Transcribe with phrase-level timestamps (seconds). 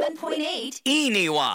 [0.00, 1.54] 77.8 Iniwa.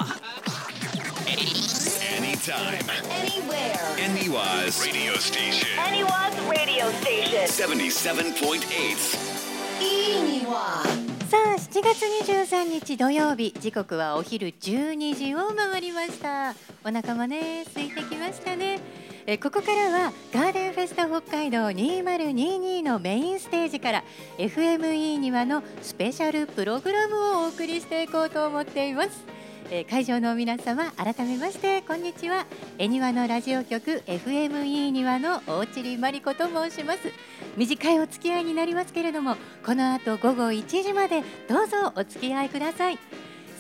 [2.18, 2.90] Anytime.
[3.12, 3.78] anywhere.
[4.02, 5.70] Aniwa's radio station.
[5.78, 7.46] Anyone's radio station.
[7.46, 9.42] 77.8.
[9.82, 10.84] いいには
[11.30, 16.54] さあ7月23日土曜日時刻はお昼12時を回りました
[16.84, 18.80] お腹もね空いてきましたね
[19.28, 24.04] えここからはガーデンフェスタ北海道2022のメインステージから
[24.38, 29.42] FME 庭のスペシャルプログラムをお送りしていこうと思っています。
[29.70, 32.46] え会場の皆様改めましてこんにちは。
[32.80, 37.00] 恵庭のラジオ局 FME 庭の大地真理子と申します。
[37.56, 42.98] 短いお付き合いになりますけれどもこの後午後1時までどうぞお付き合いください。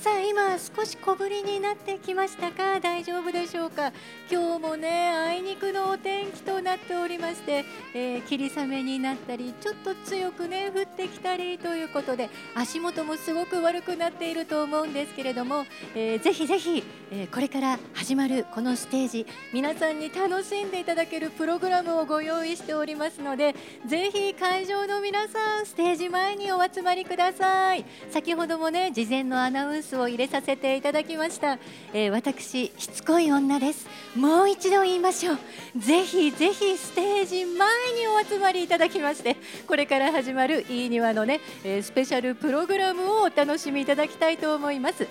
[0.02, 2.80] さあ今少し小降りになってきましたか？
[2.80, 3.94] 大丈夫でしょうか？
[4.32, 23.54] 今日もねあいにくのお天気となっておりまして、えー霧雨になったりちょっと強くね降ってきたりということで足元もすごく悪くなっていると思うんですけれども、えーぜひぜひ、えーこれから始まるこのステージ皆さんに楽しんでいただけるプログラムをご用意しておりますので
[23.86, 27.86] ぜひ会場の皆さんステージ前にお集まりください。
[28.10, 31.60] 先ほどもね事前のアナウンスを入れさせていただきました、
[31.94, 33.88] えー私しつこい女です。
[34.16, 35.38] もう一度言いましょう。
[35.78, 45.08] ぜひぜひステージ前にお集まりいただきましてこれから始まるいい庭のね、えースペシャルプログラムをお楽しみいただきたいと思います。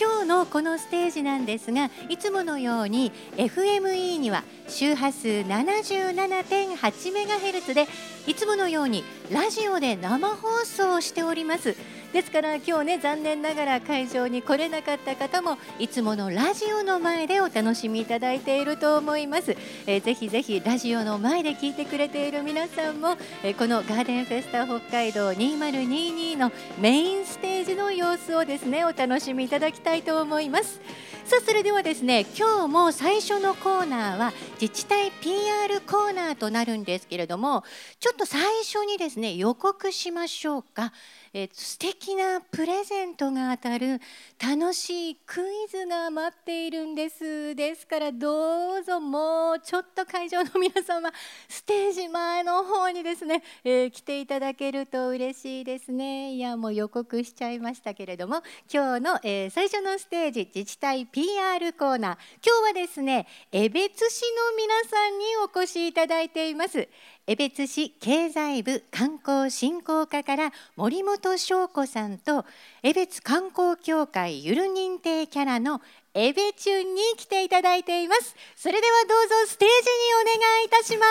[0.00, 7.86] 今日のこのステージなんですがいつものように FME には周波数 77.8MHz で
[8.26, 11.76] いつものようにラジオで生放送をしております。
[12.14, 19.56] ですから今日ね残念ながら会場に来れなかった方もいつものラジオの前でお楽しみいただいていると思います、
[19.88, 30.80] えーぜひぜひラジオの前で聞いてくれている皆さんも、えーこのガーデンフェスタ北海道2022のメインステージの様子をですねお楽しみいただきたいと思います。
[31.24, 37.64] さあそれではですね今日も最初のコーナーは自治体 PR コーナーとなるんですけれども
[37.98, 40.92] ちょっと最初にですね予告しましょうか、
[41.36, 44.00] えー素敵なプレゼントが当たる
[44.40, 47.56] 楽しいクイズが待っているんです。
[47.56, 51.10] ですからどうぞもうちょっと会場の皆様
[51.48, 56.34] ステージ前の方にですね、 えー来ていただけると嬉しいですね。
[56.34, 62.16] いやもう予告しちゃいましたけれども今日の、えー最初のステージ自治体 PR コーナー。
[62.46, 66.88] 今日はですね江別市の皆さんにお越しいただいています。
[67.26, 72.44] 江別市経済部観光振興課から森本翔子さんと
[72.82, 75.80] 江別観光協会ゆる認定キャラの
[76.12, 78.36] エベチュンに来ていただいています。
[78.54, 81.06] それではどうぞステージにお願いいたしま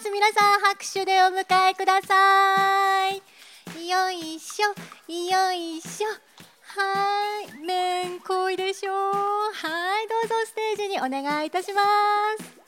[0.00, 0.08] す。
[0.08, 3.16] 皆さん拍手でお迎えください。
[3.88, 4.68] よいしょ。
[5.12, 6.08] よいしょ。
[6.78, 7.66] はい。
[7.66, 8.94] めんこいでしょう。
[9.12, 10.08] はい。
[10.08, 11.82] どうぞステージにお願いいたしま
[12.38, 12.65] す。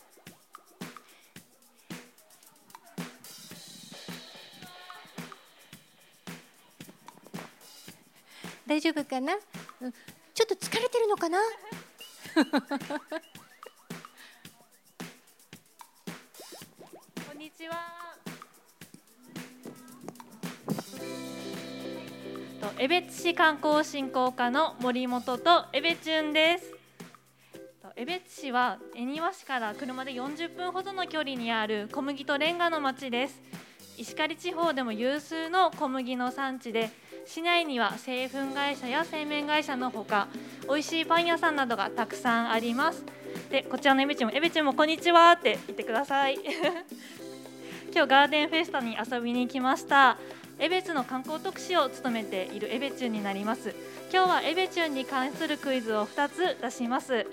[8.68, 9.32] 大丈夫かな、
[9.80, 9.92] うん
[10.34, 11.38] ちょっと疲れてるのかな？
[17.26, 17.74] こんにちは。
[22.60, 26.77] と江別市観光振興課の森本と江別チです。
[27.96, 33.40] 江別市は恵庭市から車で40分ほどの距離にある小麦とレンガの町です。
[33.96, 36.90] 石狩地方でも有数の小麦の産地で
[37.26, 40.28] 市内には製粉会社や製麺会社のほか
[40.68, 43.04] 美味しいパン屋さんなどがたくさんあります。
[43.50, 46.38] でこちらのエベチもエベチもこんにちはって言ってください。
[47.92, 50.18] 今日ガーデンフェスタに遊びに来ました。
[50.60, 53.74] エベツの観光特使を務めているエベチュンになります。
[54.12, 57.26] 今日はエベチュンに関するクイズを2つ出します。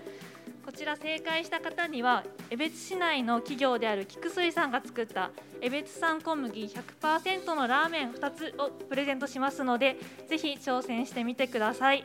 [0.65, 5.29] こちら正解した方には江別市内の企業である菊水さんが作った
[5.61, 6.65] 江別産小麦
[6.99, 9.95] 100%のラーメン2つをプレゼントしますので
[10.27, 12.03] ぜひ挑戦してみてください。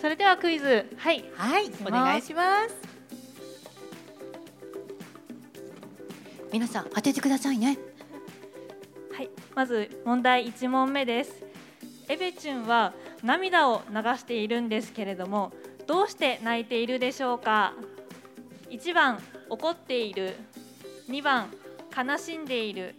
[0.00, 0.86] それではクイズ。
[0.96, 1.24] はい。
[1.34, 1.70] はい。
[1.86, 2.74] お願いします。
[6.50, 7.78] 皆さん当ててくださいね。
[9.12, 11.44] はい、まず問題1問目です。
[12.08, 15.52] エベチュンは涙を流しているんですけれども、
[15.90, 17.72] どうして泣いているでしょうか
[18.70, 20.36] ？1番怒っている、
[21.08, 21.50] 2番
[21.96, 22.94] 悲しんでいる、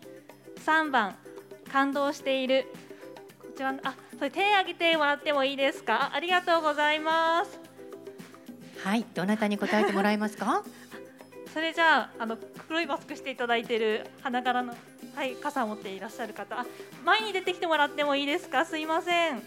[0.66, 1.16] 3番
[1.72, 2.66] 感動している。
[3.40, 6.08] こちらあ、それ手挙げてもらってもいいですか？
[6.12, 7.58] あありがとうございます。
[8.84, 10.62] はいどなたに答えてもらえますか？
[11.54, 12.36] それじゃああの
[12.68, 14.76] 黒いマスクしていただいている花柄の
[15.16, 16.66] はい傘を持っていらっしゃる方あ
[17.06, 18.66] 前に出てきてもらってもいいですか？
[18.66, 19.42] すいません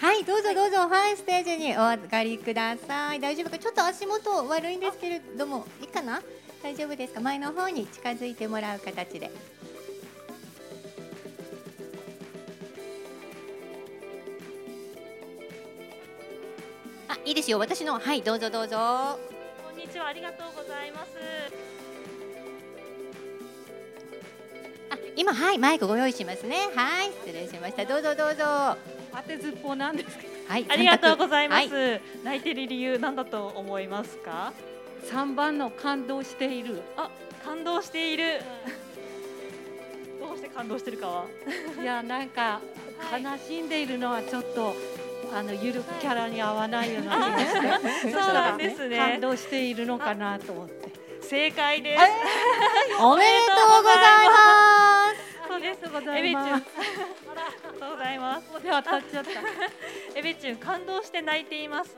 [0.00, 3.20] はいどうぞどうぞはいステージにお上がりください。
[3.20, 3.58] 大丈夫か？
[3.58, 6.20] ちょっと足元悪いんですけれどもいいかな？
[6.62, 7.20] 大丈夫ですか？
[7.20, 9.30] 前の方に近づいてもらう形で。
[17.08, 17.58] あいいですよ。
[17.58, 17.98] 私の。
[17.98, 19.18] はいどうぞどうぞ。
[19.66, 20.08] こんにちは。
[20.08, 21.10] ありがとうございます。
[24.90, 26.56] あ今はいマイクご用意しますね。
[26.74, 27.84] はい失礼しました。
[27.84, 28.42] どうぞどうぞ。
[28.44, 28.76] は
[29.12, 30.34] 当てずっぽうなんですけど。
[30.58, 34.52] い ありがとうございます、は泣いてる理由何だと思いますか
[35.06, 36.82] ？3番の感動している。
[36.96, 37.10] あ
[37.44, 38.40] 感動している。
[40.20, 41.24] どうして感動してるかは？
[41.80, 42.60] いやなんか
[42.98, 44.74] はい悲しんでいるのはちょっと
[45.34, 48.10] あのゆるくキャラに合わないような気がして。
[48.12, 48.98] そうなんですね。
[48.98, 50.92] 感動しているのかなと思って。
[51.22, 52.02] 正解です。
[53.00, 54.73] おめでとうございます
[55.54, 56.64] そうですござエベチュンあいます
[57.74, 58.46] りがとうございます。
[58.48, 61.96] ここで当たっちゃったエベチュン感動して泣いています。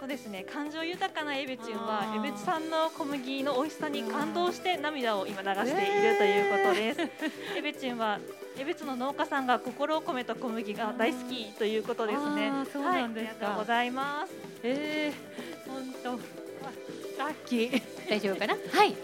[0.00, 0.44] そうですね。
[0.44, 7.00] 感情豊かなエベチュンはエベチさんの小麦の美味しさに感動して涙を今流しているということです、
[7.56, 8.18] エベチュンは
[8.58, 12.50] エベツの農家さんが心を込めた小麦が大好きということですね。
[12.72, 13.46] そうなんですか。
[13.46, 14.32] はい、ありがとうございます。
[14.64, 16.10] えー、本当
[17.22, 17.82] ラッキー。
[18.08, 18.56] 大丈夫かな？
[18.72, 18.96] はい。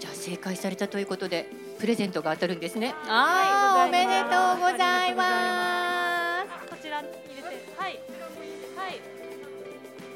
[0.00, 2.94] じゃあ正解されたということでプレゼントが当たるんですね。
[3.06, 3.88] はい。
[3.88, 8.00] おめでとうございまこちらに入れてはい。
[8.76, 9.00] はい。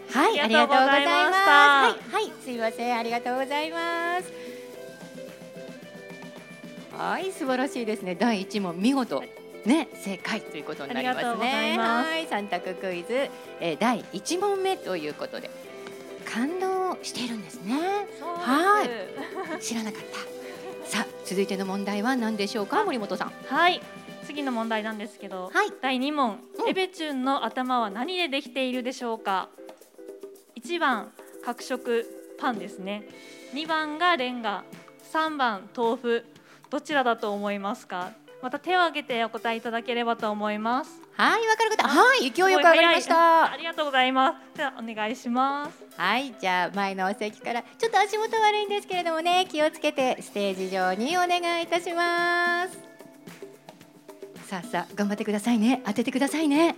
[0.08, 1.38] すはいあありりがとうございまます。
[1.38, 4.32] はい、はい、すいませんありがとうございます。
[6.96, 8.16] はい素晴らしいですね。
[8.16, 9.22] 第一問見事。
[9.64, 11.76] ね正解ということになりますね。
[11.78, 12.08] ます。
[12.10, 13.30] はい三択クイズ、
[13.60, 15.48] えー、第一問目ということで
[16.24, 17.78] 感動しているんですね。
[18.20, 19.62] はい。
[19.62, 20.41] 知らなかった
[20.84, 22.84] さあ続いての問題は何でしょうか？
[22.84, 23.32] 森本さん。
[23.46, 23.80] はい。
[24.24, 25.72] 次の問題なんですけど、はい。
[25.80, 26.68] 第2問、うん。
[26.68, 29.48] エベチュンの頭は何でできているでしょうか
[30.62, 31.12] ？1番
[31.44, 32.06] 角食
[32.38, 33.04] パンですね。
[33.54, 34.64] 2番がレンガ。
[35.12, 36.24] 3番豆腐。
[36.70, 38.12] どちらだと思いますか？
[38.42, 41.00] また手を挙げてお答えいただければと思います。
[41.14, 43.46] はいわかる方はい勢いよく上がりましすごい早い。
[43.46, 44.56] あたりがとうございます。
[44.58, 45.84] ではお願いします。
[45.96, 52.78] はいじゃあ前のお席からちょっと足元悪いんですけれどもね気をつけてステージ上にお願いいたします。
[54.48, 55.80] さあさあ頑張ってくださいね。
[55.86, 56.74] 当ててくださいね。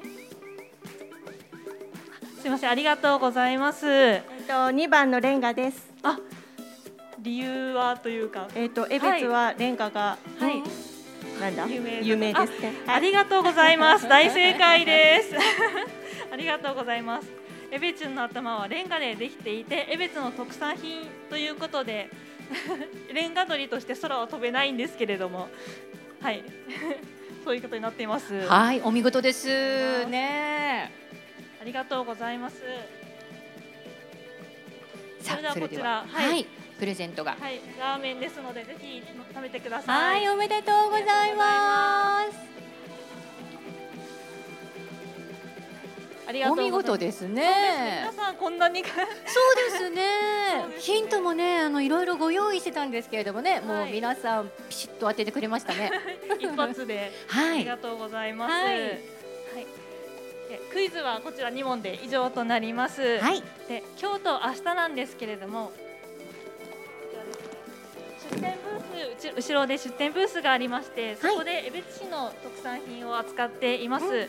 [2.42, 3.88] すいませんありがとうございます。
[3.88, 5.90] えっと二番のレンガです。
[6.02, 6.18] あ
[7.20, 8.48] 理由はというか。
[8.54, 10.62] えっとエベツはレンガが、はい
[11.44, 11.66] なんだ？
[11.66, 12.72] 有名ですね。
[12.86, 14.08] ありがとうございます。
[14.08, 15.34] 大正解です。
[16.32, 17.28] ありがとうございます。
[17.70, 22.08] エベチュンの頭はレンガでできていて、エベツの特産品ということで、
[23.12, 25.48] レンガ鳥として空は飛べないんですけれども、
[26.20, 26.42] はい、
[27.44, 28.46] そういうことになっています。
[28.46, 30.92] はいお見事ですね
[31.60, 32.62] ありがとうございます。
[35.20, 39.92] さそれではあそれではこちらはい、はいプレゼントがはい、ラーメンですので、ぜひ食べてくださ。
[39.92, 42.38] はいいおめでとうございます
[46.26, 46.98] ありがとお見うございます。
[46.98, 48.94] 事ですね皆さんこんなにそう
[49.70, 50.02] ですね
[50.78, 55.92] ヒントもねあのいろいろご用意してたんですけれどもね、もうはい皆さんピシッと当ててくれましたね
[56.40, 57.12] 一発で。
[57.28, 58.52] はいありがとうございます。
[58.52, 58.78] ははいい。
[60.48, 63.18] でクイズはこちら2問で以上となります。
[63.20, 65.72] はいで今日と明日なんですけれども、
[68.30, 74.06] 出店ブースうち後ろで出店ブースがありまして、そこで江別市の特産品を扱っています。
[74.06, 74.24] うん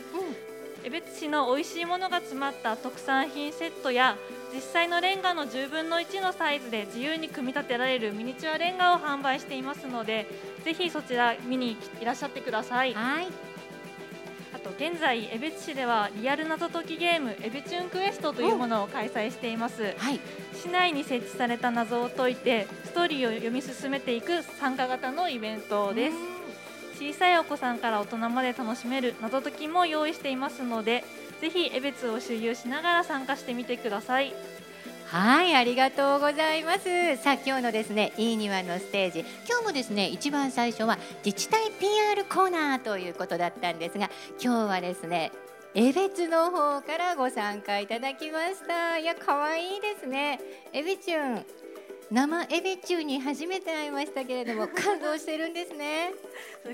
[0.86, 4.16] 江別市の美味しいものが詰まった特産品セットや
[4.54, 10.28] 実際のレンガの10分の1のサイズで自由に組み立てられるミニチュアレンガを販売していますので
[10.64, 12.94] ぜひそちら見にいらっしゃってください。
[12.94, 13.26] はい。
[13.26, 13.28] あ
[14.66, 19.94] と現在江別市ではリアル謎解きゲームエベチュンクエストというものを開催しています。
[19.96, 20.20] はい。
[20.54, 26.16] 市内に設置された謎を解いてストーリーを読み進めていく参加型のイベントです。
[26.98, 31.04] 小さいお子さんから大人まで楽しめる謎解きも用意していますので
[31.42, 34.32] ぜひ江別を周遊しながら参加してみてください
[35.06, 37.16] はい、ありがとうございます。
[37.22, 44.10] さあ、今日のですね、いい庭のステージ、今日もですね、一番最初は自治体 PR コーナーということだったんですが、
[44.42, 45.30] 今日はですね、
[45.74, 48.98] 江別の方からご参加いただきました。
[48.98, 50.40] いや、可愛いですね。
[50.72, 51.46] エビチュン。
[52.10, 56.12] 生エビ中に初めて会いましたけれども 感動してるんですね。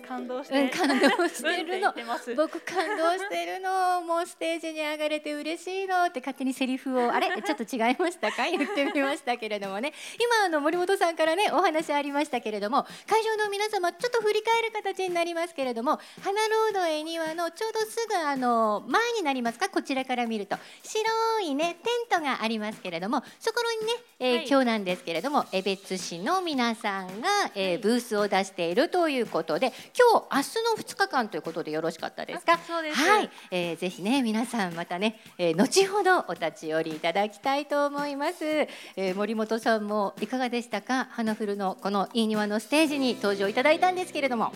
[0.06, 1.92] 感動しうん、て、感動してるの。
[2.36, 4.02] 僕感動してるの。
[4.02, 7.28] もうステージに上がれて嬉しいのって勝手にセリフをあれ？
[7.42, 8.44] ちょっと違いましたか？
[8.46, 9.92] 言ってみましたけれどもね。
[10.20, 19.68] 今あの森本さんからねお話ありましたけれども会場の皆様ちょっと振り返る形になりますけれども花ロード絵庭のちょうどすぐあの前になりますか？
[19.70, 20.56] こちらから見ると。
[20.82, 24.46] 白いねテントがありますけれどもそこにね、えーはい。
[24.48, 25.21] 今日なんですけれども
[25.52, 32.54] 江別市の皆さんが、えーブースを出しているということで今日明日の2日間ということでよろしかったですか？
[32.54, 32.96] あそうです。
[32.96, 41.08] はい、えー、ぜひね皆さんまたね、えー、後ほどお立ち寄りいただきたいと思います、えー、森本さんもいかがでしたか？
[41.10, 44.52] 花フルのこのいい庭のステージに登場いただいたんですけれども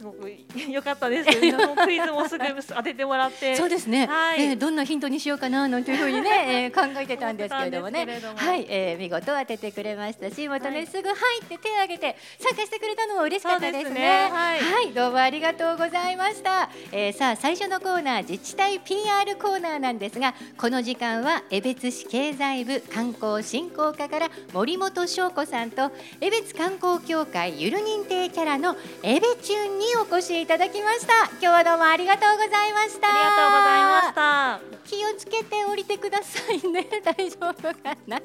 [0.00, 1.28] すごく良かったです。
[1.84, 3.54] クイズもすぐ当ててもらって。
[3.54, 4.42] そうですね、はい。
[4.42, 6.30] えーどんなヒントにしようかななんていうふうにね、
[6.64, 8.06] えー、考えてたんですけれどもね。
[8.06, 8.12] も。
[8.34, 13.84] はい、えー、見事当ててくれましたしまたね、はいすぐ入って手を挙げて参加してくれたのも嬉しかったですね。
[13.84, 14.30] すね。
[14.30, 14.92] はい。
[14.94, 31.26] どうもありがとうございました、えー、さあ最初のコーナー自治体 PR コーナーなんですがこの時間は江別市経済部観光振興課から森本翔子さんと江別観光協会ゆる認定キャラのエベチュンにお越しいただきました。
[31.32, 33.08] 今日はどうもありがとうございました。
[33.08, 34.96] ありがとうございました。
[34.96, 36.86] 気をつけて降りてくださいね。
[37.04, 38.20] 大丈夫かな？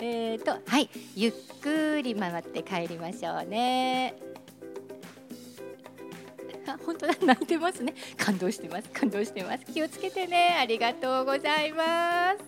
[0.00, 0.88] えーとはい。
[1.14, 4.14] ゆっくり回って帰りましょうね
[6.74, 7.94] あ 本当だ泣いてますね。
[8.16, 8.88] 感動してます。
[8.90, 9.64] 感動してます。
[9.72, 10.56] 気をつけてね。
[10.60, 12.38] ありがとうございます、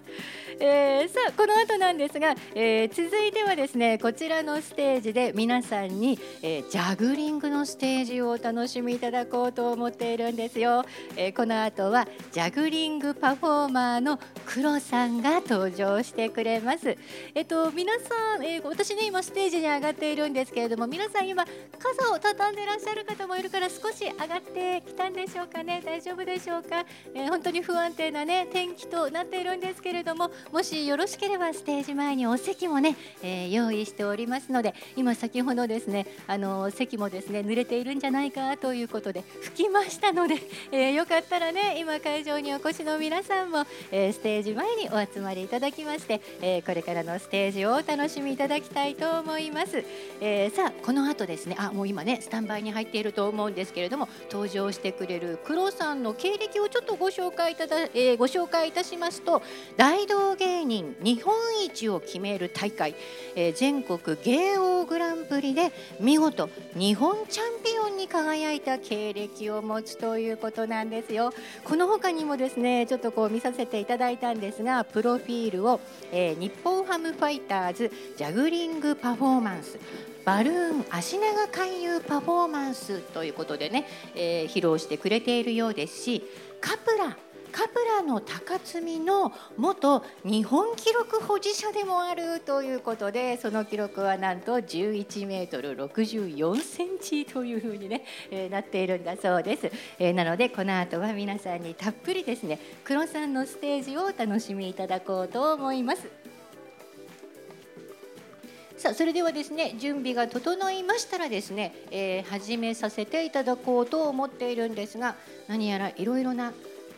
[0.60, 10.84] えーさあこの後なんですが、えー続いてはですねこちらのステージで皆さんに、えージャグリングのステージをお楽しみいただこうと思っているんですよ、
[11.16, 16.96] えーこの後はジャグリングパフォーマーの黒さんが登場してくれます。
[17.34, 21.44] えっと皆さん、えー私ね今ステージに上がっているんですけれども皆さん今
[21.78, 25.82] 傘を畳んでいらっしゃる方もいるから少し上がってきたんでしょうかね？
[25.84, 40.36] 大丈夫でしょうか、えー本当に不安定なね天気となっているんですけれどももしよろしければステージ前にお席もね、えー用意しておりますので今先ほどですねあの席もですね濡れているんじゃないかということで拭きましたので、
[40.70, 49.84] えーよかったらね今会場にお越しの皆さんも、えーステージ前にお集まりいただきまして、えーこれからのステージをお楽しみいただきたいと思います、
[50.20, 59.42] えーさあこの後ですねあもう今ねスタンバイに入っていると思うんですけれども登場してくれる黒さんの経歴をちょっとご紹介いただ、えーご紹介いたしますと
[59.76, 62.94] 大道芸人日本一を決める大会、
[63.34, 71.32] えー全国芸王グランプリで見事日本チャンピオンに輝いた経歴を持つということなんですよ。
[71.64, 75.80] この他にもですねちょっとこう見させていただいたんですがプロフィールを、
[76.10, 79.78] えー日本ハムファイターズジャグリングパフォーマンス
[80.24, 86.22] バルーン足長回遊パフォーマンスということでね、えー披露してくれているようですし
[86.60, 87.16] カプラ
[87.50, 106.21] カプラの高積みの元日本記録保持者でもあるということでその記録はなんと11メートル64センチというふうにね、えーなっているんだそうです、えーなのでこの後は皆さんにたっぷりですね黒さんのステージをお楽しみいただこうと思います。
[108.82, 115.14] さあそれではですね準備が整いましたらですね、えー始めさせていただこうと思っているんですが
[115.46, 116.52] 何やらいろいろな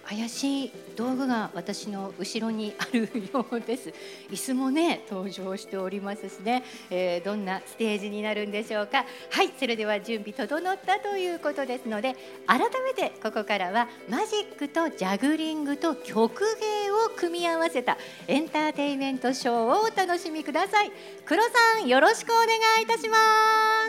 [0.08, 3.92] 怪しい道具が私の後ろにあるようです。
[4.30, 9.04] 椅子もね登場しておりますしね、えーどんなステージになるんでしょうか。
[9.30, 12.14] はいそれでは準備整ったということですので
[12.46, 17.96] 改めてここからはマジックとジャグリングと曲芸を組み合わせた
[18.28, 20.92] エンターテイメントショーをお楽しみください。
[21.24, 21.50] 黒さ
[21.82, 22.46] んよろしくお願
[22.80, 23.16] いいたしま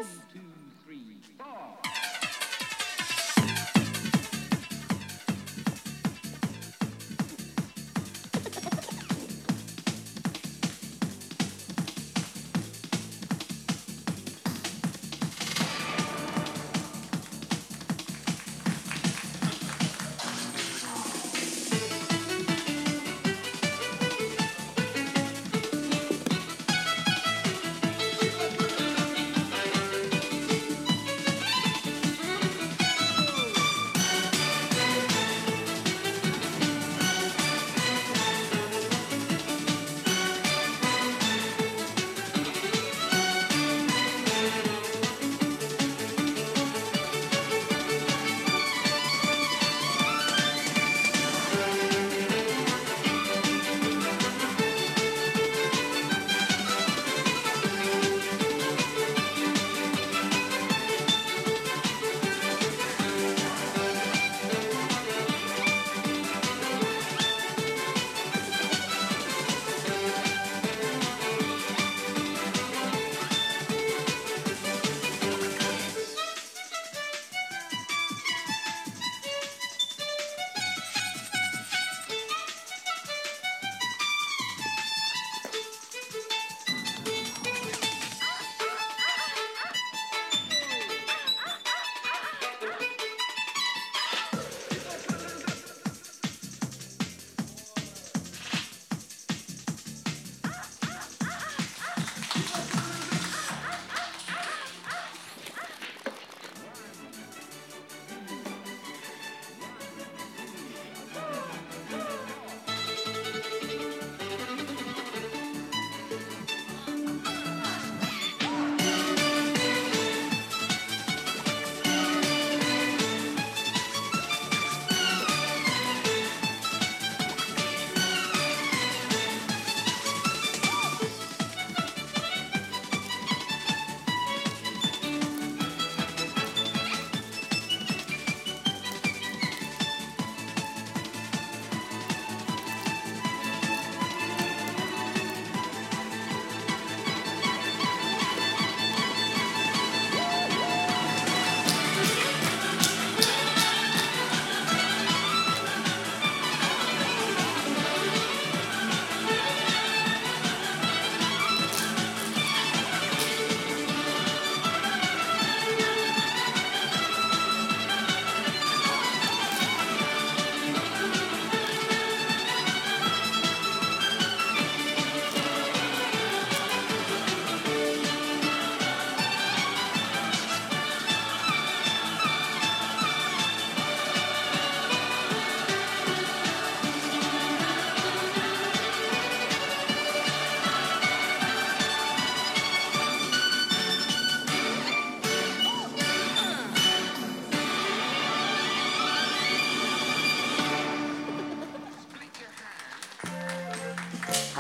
[0.04, 0.22] す「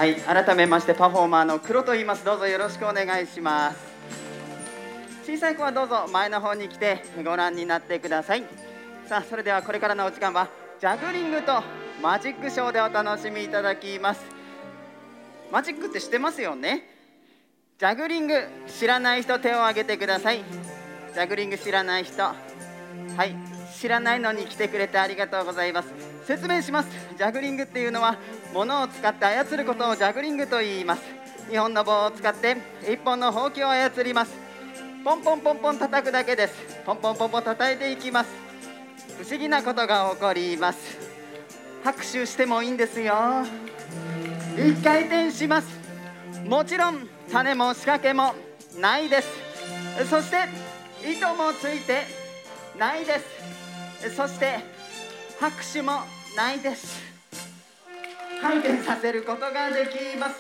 [0.06, 2.24] はい、改めましてパフォーマーの黒と言います。
[2.24, 3.78] どうぞよろしくお願いします。
[5.26, 8.44] 小さい子はどうぞ前の方に来てご覧になってください。
[9.08, 10.48] さあ、それではこれからのお時間は
[10.80, 11.64] ジャグリングと
[12.04, 14.22] マジックショーでお楽しみいただきます。
[15.52, 16.84] マジックって知ってますよね？
[17.80, 20.44] ジャグリング知らない人手を挙げてください。
[21.16, 22.22] ジャグリング知らない人。
[22.22, 22.36] は
[23.26, 23.36] い、
[23.86, 25.90] 知らないのに来てくれてありがとうございます。
[26.26, 26.90] 説明します。
[27.16, 28.18] ジャグリングっていうのは
[28.52, 31.04] 物を使って操ることをジャグリングと言います。
[31.52, 34.34] 2本の棒を使って1本のほうきを操ります。
[35.04, 36.56] ポンポンポンポン叩くだけです。
[36.84, 38.32] ポンポンポンポン叩いていきます。
[39.22, 40.98] 不思議なことが起こります。
[41.84, 43.14] 拍手してもいいんですよ。
[44.58, 45.68] 一回転します。
[46.44, 48.34] もちろん種も仕掛けも
[48.80, 49.30] ないです。
[50.10, 50.38] そして
[51.08, 52.08] 糸もついて
[52.80, 53.55] ないです。
[54.10, 54.60] そして
[55.40, 56.02] 拍手も
[56.36, 57.02] ないです。
[58.42, 60.36] 回転させることができます。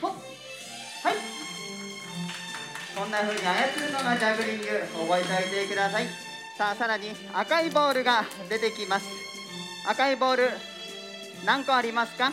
[0.00, 0.16] ほはい。
[2.94, 4.66] こんな風に操るのがジャグリング、
[5.08, 6.06] 覚えておいてください。
[6.58, 9.06] さあ、さらに赤いボールが出てきます。
[9.88, 10.50] 赤いボール、
[11.46, 12.32] 何個ありますか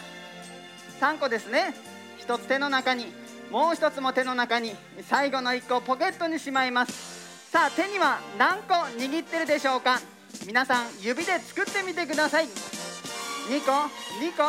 [1.00, 1.74] ?3 個ですね。
[2.18, 3.08] 一つ手の中に、
[3.50, 7.07] もう一つも手の中に、最後の1個をポケットにしまいます。
[7.58, 10.00] さあ、手には何個握ってるでしょうか？
[10.46, 12.46] 皆さん、指で作ってみてください。
[12.46, 12.50] 2
[13.66, 13.72] 個、
[14.22, 14.44] 2個、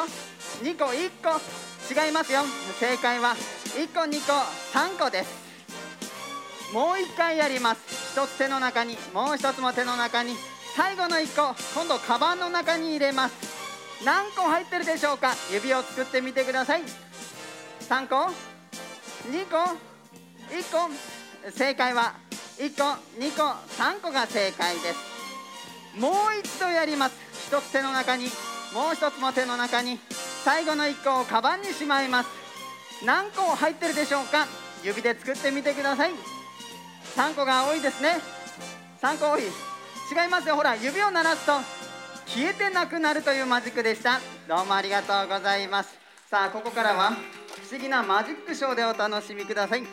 [0.62, 2.42] 2個、1個、違いますよ。
[2.78, 3.34] 正解は
[3.78, 4.32] 1個、2個、
[4.78, 5.30] 3個です。
[6.74, 8.18] もう1回やります。
[8.20, 10.36] 1つ手の中に、もう1つも手の中に、
[10.76, 14.04] 最後の1個、今度、カバンの中に入れます。
[14.04, 15.34] 何個入ってるでしょうか？
[15.50, 16.82] 指を作ってみてください。
[17.88, 18.16] 3個、
[19.30, 22.12] 2個、1個、正解は
[22.58, 22.82] 1個、
[23.20, 23.42] 2個、
[23.80, 24.96] 3個が正解です。
[25.96, 27.14] もう一度やります。
[27.52, 28.24] 1つ手の中に、
[28.74, 30.00] もう1つも手の中に、
[30.44, 32.28] 最後の1個をカバンにしまいます。
[33.04, 34.48] 何個入ってるでしょうか？
[34.82, 36.10] 指で作ってみてください。
[37.14, 38.18] 3個が多いですね。
[39.00, 39.42] 3個多い。
[39.42, 39.46] 違
[40.26, 40.56] いますよ。
[40.56, 41.52] ほら、指を鳴らすと
[42.26, 44.20] 消えてなくなるというマジックでした。
[44.48, 45.90] どうもありがとうございます。
[46.28, 49.76] さあ、ここからは不思議なマジックショーでお楽しみくださ。
[49.76, 49.84] い。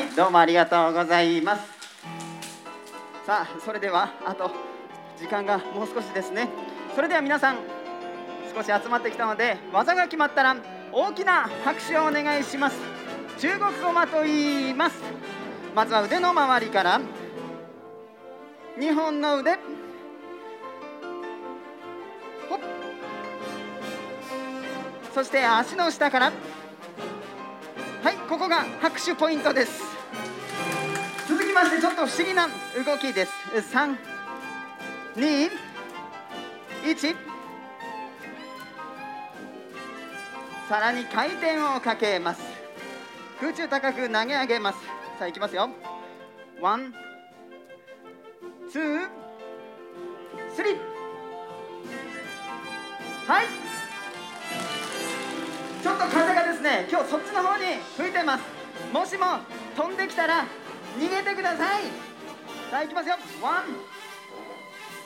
[0.00, 1.62] はいどうもありがとうございます。
[3.26, 4.50] さあそれではあと
[5.18, 6.48] 時間がもう少しですね。
[6.94, 7.58] それでは皆さん
[8.54, 10.56] 少し集まってきたので技が決まったら
[10.90, 12.78] 大きな拍手をお願いします。
[13.40, 14.96] 中国語間と言います。
[15.74, 16.98] まずは腕の周りから
[18.78, 19.56] 2本の腕。
[22.48, 22.58] ほっ
[25.14, 26.32] そして足の下から。
[28.02, 29.82] はいここが拍手ポイントです。
[31.28, 32.48] 続きましてちょっと不思議な
[32.82, 33.32] 動きです。
[33.74, 33.94] 3
[35.16, 35.50] 2
[36.82, 37.14] 1
[40.66, 42.40] さらに回転をかけます。
[43.38, 44.78] 空中高く投げ上げます。
[45.18, 45.68] さあいきますよ。
[46.58, 46.94] ワン
[48.72, 49.08] ツー
[50.56, 50.76] Three。
[53.26, 53.46] はい。
[55.82, 57.64] ちょっと風がですね今日そっちの方に
[57.96, 58.44] 吹いてます。
[58.92, 59.40] もしも
[59.76, 60.44] 飛んできたら
[60.98, 61.84] 逃げてください。
[62.70, 63.16] さあいきますよ。
[63.42, 63.64] one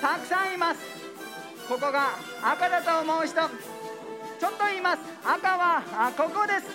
[0.00, 0.80] たくさんいます。
[1.68, 3.40] ここが赤だと思う人
[4.42, 6.66] ちょっと言います赤はあここです。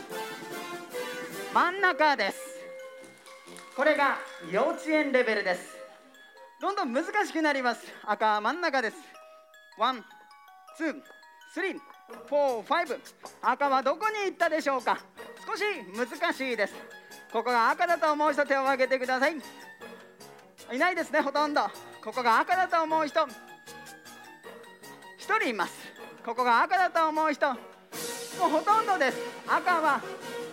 [1.54, 2.40] 真ん中です。
[3.76, 5.76] これが幼稚園レベルです。
[6.62, 7.82] どんどん難しくなります。
[8.06, 8.96] 赤は真ん中です。
[9.78, 10.02] One
[10.78, 13.02] two three four five。
[13.42, 15.00] 赤はどこに行ったでしょうか？
[15.46, 16.74] 少し難しいです。
[17.34, 19.36] ここが赤だと思う人手を挙げてください。
[20.74, 21.64] いないですねほとんど。
[22.02, 23.20] ここが赤だと思う人。
[23.20, 23.28] 1
[25.42, 25.97] 人います。
[26.28, 27.48] ここが赤だと思う人。
[27.48, 29.18] もうほとんどです。
[29.48, 30.02] 赤は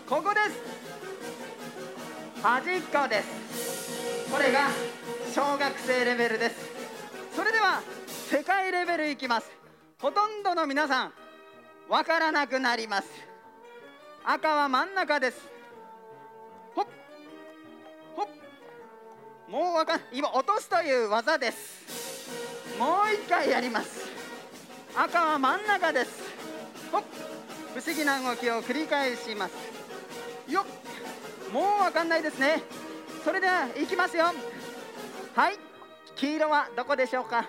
[0.08, 2.40] ここです。
[2.40, 4.30] 端っこです。
[4.30, 4.68] これが
[5.34, 6.70] 小学生レベルです。
[7.34, 7.82] それでは
[8.30, 9.50] 世界レベルいきます。
[10.00, 11.12] ほとんどの皆さん
[11.88, 13.08] わからなくなります。
[14.24, 15.38] 赤は真ん中です。
[16.76, 16.86] ほっ
[18.14, 18.28] ほっ。
[19.48, 22.30] もうわかん今落とすという技です。
[22.78, 24.13] もう一回やります。
[24.96, 26.10] 赤は真ん中です。
[26.92, 27.02] ほっ。
[27.74, 29.54] 不思議な動きを繰り返します。
[30.48, 31.52] よっ。
[31.52, 32.62] もうわかんないですね。
[33.24, 34.26] それではいきますよ。
[35.34, 35.58] はい。
[36.14, 37.44] 黄色はどこでしょうか。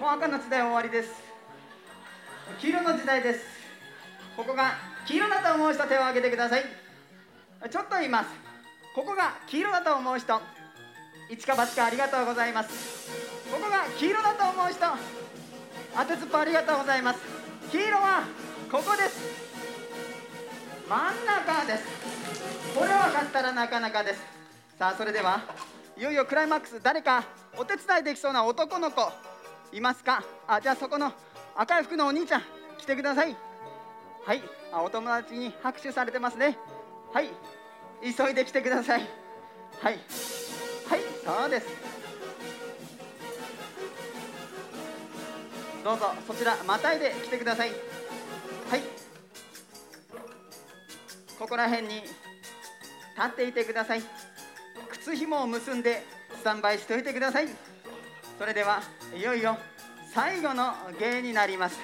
[0.00, 1.10] もう赤の時代終わりです。
[2.60, 3.40] 黄色の時代です。
[4.38, 4.72] ここが
[5.06, 6.64] 黄色だと思う人手を挙げてください。
[7.70, 8.30] ちょっと言います。
[8.94, 10.40] ここが黄色だと思う人。
[11.28, 13.10] 一か八かありがとうございます。
[13.50, 15.25] ここが黄色だと思う人。
[15.96, 17.20] 当てずっぽありがとうございます。
[17.72, 18.24] 黄色は
[18.70, 19.18] ここです。
[20.86, 21.84] 真ん中です。
[22.78, 24.20] これ分かったらなかなかです。
[24.78, 25.40] さあそれでは
[25.96, 27.24] いよいよクライマックス誰か
[27.56, 29.10] お手伝いできそうな男の子
[29.72, 30.22] いますか？
[30.46, 31.12] あじゃあそこの
[31.56, 32.42] 赤い服のお兄ちゃん
[32.76, 33.34] 来てください。
[34.26, 34.42] はい。
[34.72, 36.58] あお友達に拍手されてますね。
[37.14, 37.30] はい。
[38.02, 39.00] 急いで来てください。
[39.80, 39.98] はい。
[40.90, 41.00] はい。
[41.24, 41.95] そうです。
[45.86, 47.68] どうぞそちらまたいで来てください。
[47.68, 47.74] は
[48.76, 48.80] い。
[51.38, 52.08] ここら辺に立
[53.24, 54.02] っていてください。
[54.90, 56.02] 靴紐を結んで
[56.38, 57.46] スタンバイしておいてください。
[58.36, 58.82] それでは
[59.16, 59.58] いよいよ
[60.12, 61.78] 最後の芸になります。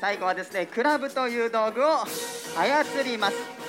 [0.00, 2.04] 最後はですねクラブという道具を
[2.56, 3.59] 操ります。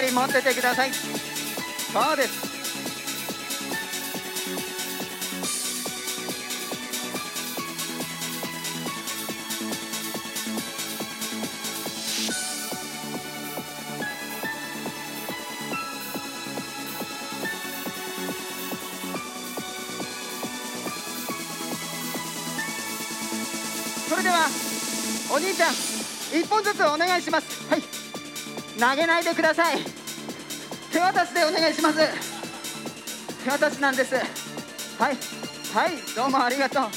[0.00, 0.92] かり持っててください。
[0.92, 2.48] そうです。
[24.08, 24.48] それでは
[25.30, 25.72] お兄ちゃん
[26.40, 27.68] 一本ずつお願いします。
[27.68, 27.82] はい。
[28.78, 29.89] 投げないでください。
[31.00, 31.98] 手渡しでお願いします。
[33.42, 34.14] 手渡しなんです。
[34.14, 34.24] はい。
[35.72, 35.92] はい。
[36.14, 36.82] どうもありがとう。
[36.82, 36.88] は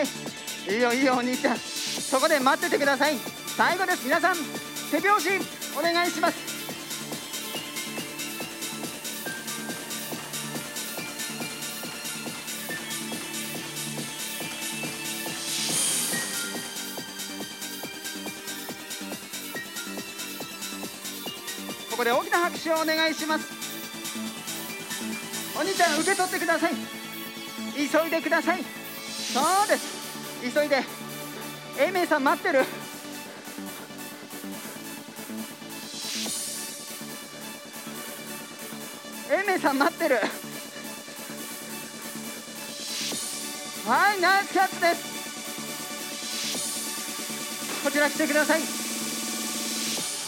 [0.00, 0.72] い。
[0.72, 1.56] いいよいいよお兄ちゃん。
[1.56, 3.16] そこで待っててください。
[3.56, 4.04] 最後です。
[4.04, 4.36] 皆さん
[4.92, 5.28] 手拍子
[5.76, 6.45] お願いします。
[22.06, 23.52] で大きな拍手をお願いします。
[25.58, 26.72] お兄ちゃん受け取ってください。
[27.74, 28.62] 急いでください。
[28.62, 30.54] そうです。
[30.54, 30.84] 急いで。
[31.80, 32.60] 英明さん待ってる。
[39.28, 40.20] 英明さん待ってる。
[43.84, 45.16] はいナイスキャッチです。
[47.82, 48.60] こちら来てください。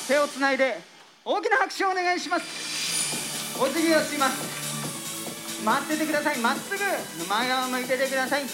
[0.09, 0.98] 手をつないで。
[1.29, 3.61] 大きな拍手をお願いします。
[3.61, 5.61] お辞儀をします。
[5.62, 6.38] 待っててください。
[6.38, 6.81] まっすぐ。
[7.29, 8.45] 前側を向いててください。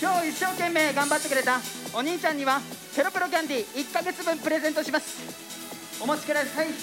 [0.00, 1.58] 今日一生懸命頑張ってくれた。
[1.92, 2.60] お兄ちゃんには
[2.94, 5.18] ペロペロキャンディー1ヶ月分プレゼントします。
[6.00, 6.66] お持ちください。
[6.66, 6.76] はい。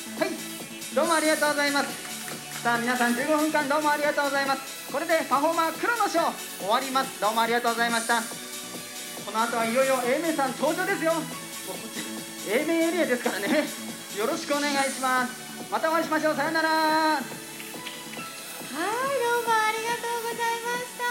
[0.93, 2.61] どうもありがとうございます。
[2.61, 4.91] さあ皆さん15分間どうもありがとうございます。
[4.91, 7.21] これでパフォーマー黒のショー終わります。
[7.21, 8.19] どうもありがとうございました。
[8.19, 11.13] この後はいよいよ A 面さん登場ですよ。
[11.13, 11.31] もうこ
[11.87, 13.86] っち A 面エリアですからね。
[14.17, 17.29] よろしくお願いしますまたお会いしましょうさよならはい、ど
[18.81, 21.05] うもありがとうございました。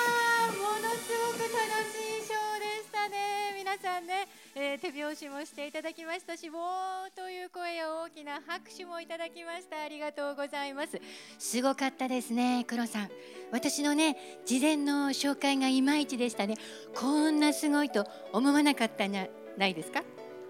[0.54, 1.56] ものすごく楽
[1.90, 3.54] しいショーでしたね。
[3.58, 9.82] 皆さんね、えー手拍子もしていただきましたし、わーという声や大きな拍手もいただきました。
[9.82, 11.00] ありがとうございます。
[11.40, 13.10] すごかったですね、黒さん。
[13.50, 16.56] 私のね、事前の紹介がいまいちでしたね。
[16.94, 19.26] こんなすごいと思わなかったんじゃ
[19.58, 20.02] ないですか？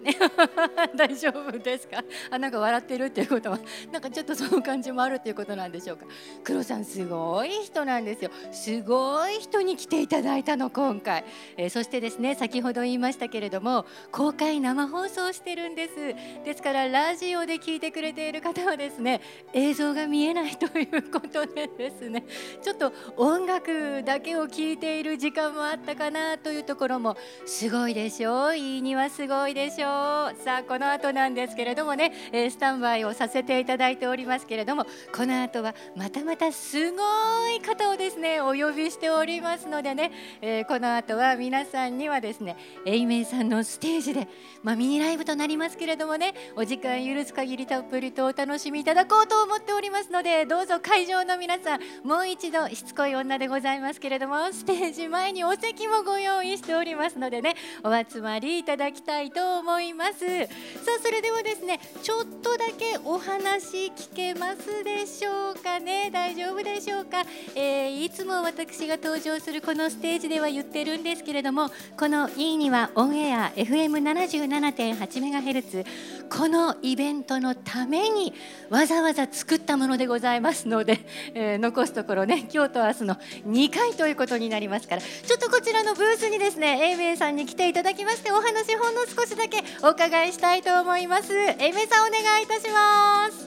[0.07, 0.17] ね。
[0.97, 2.03] 大丈夫ですか？
[2.31, 3.59] あなんか笑ってるっていうことは。
[3.93, 6.07] なんかちょっとその感じもあるっていうことなんでしょうか？
[6.45, 8.31] 黒さんすごい人なんですよ。
[8.53, 11.25] すごい人に来ていただいたの今回、
[11.57, 15.95] えーそしてですね先ほど言いましたけれども公開生放送してるんです。
[16.45, 19.21] ですからラジオで聞いてくれている方はですね
[19.53, 22.25] 映像が見えないということでですね。
[22.63, 28.57] ちょっと音楽だけを聞いている時間もあったかなというところもすごいでしょう。
[28.57, 29.96] いいにはすごいでしょう。
[30.45, 36.99] さあこの後なんですけれどもね、えスタンバイをさせていただいておりますけれどもこの後はまたまたすご
[37.51, 44.29] い方をですねお呼びしておりますのでね、えこの後は皆さんにはですねエイメイさんのステージで、
[44.63, 59.76] まあ、ミニライブとなりますけれどもねお時間許す限りたっぷりとお楽しみいただこうと思っておりますのでどうぞ会場の皆さんもう一度しつこい女でございますけれどもステージ前にお席もご用意しておりますのでねお集まりいただきたいと思います。
[59.81, 60.19] います。
[60.19, 60.25] さ
[60.99, 66.11] あそれではですねちょっとだけお話聞けますでしょうかね。
[66.13, 67.23] 大丈夫でしょうか、
[67.55, 75.85] えーいつも私が登場するこのステージでは言ってるんですけれどもこの E にはオンエア FM77.8MHz
[76.31, 78.33] このイベントのために
[78.71, 81.01] わざわざ作ったものでございますので、
[81.35, 83.15] えー残すところね今日と明日の
[83.47, 85.03] 2回ということになりますから。
[85.03, 91.33] ちょっとこちらのブースにですね英明さんに来ていただきましてお話ほんの少しだけお伺いしたいと思います。
[91.35, 93.47] エメさんお願いいたします。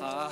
[0.00, 0.30] は